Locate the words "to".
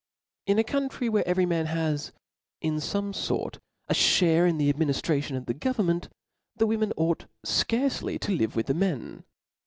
8.21-8.31